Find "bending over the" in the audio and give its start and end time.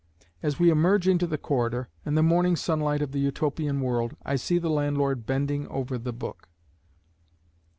5.27-6.11